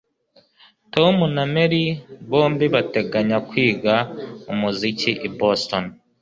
Tom 0.93 1.15
na 1.35 1.43
Mary 1.53 1.83
bombi 2.29 2.65
barateganya 2.73 3.37
kwiga 3.49 3.93
umuziki 4.51 5.11
i 5.27 5.29
Boston 5.39 5.83